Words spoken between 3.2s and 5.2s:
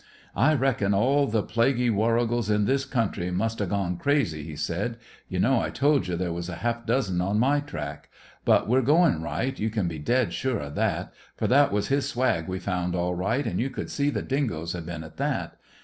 must 'a' gone crazy," he said.